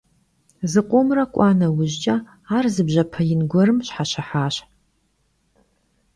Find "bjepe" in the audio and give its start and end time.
2.87-3.23